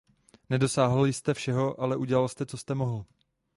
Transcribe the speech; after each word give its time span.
Nedosáhl 0.49 1.05
jste 1.05 1.33
všeho, 1.33 1.81
ale 1.81 1.95
udělal 1.97 2.27
jste, 2.27 2.45
co 2.45 2.57
jste 2.57 2.75
mohl. 2.75 3.05